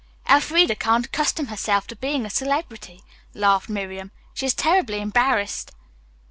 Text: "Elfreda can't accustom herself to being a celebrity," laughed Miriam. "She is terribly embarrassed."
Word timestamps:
"Elfreda 0.27 0.73
can't 0.73 1.05
accustom 1.05 1.45
herself 1.45 1.85
to 1.85 1.95
being 1.95 2.25
a 2.25 2.29
celebrity," 2.31 3.03
laughed 3.35 3.69
Miriam. 3.69 4.09
"She 4.33 4.47
is 4.47 4.55
terribly 4.55 4.99
embarrassed." 4.99 5.73